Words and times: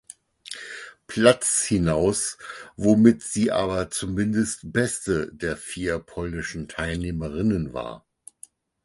Platz 1.05 1.61
hinaus, 1.67 2.39
womit 2.75 3.21
sie 3.21 3.51
aber 3.51 3.91
zumindest 3.91 4.73
beste 4.73 5.29
der 5.31 5.55
vier 5.55 5.99
polnischen 5.99 6.67
Teilnehmerinnen 6.67 7.71
war. 7.73 8.07